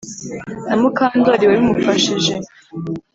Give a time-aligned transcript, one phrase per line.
[0.67, 2.33] Na Mukandoli wabimufashije